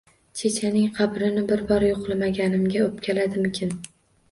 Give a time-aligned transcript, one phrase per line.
[0.39, 3.79] Chechaning qabrini bir bor yo`qlamaganimga o`pkaladimikan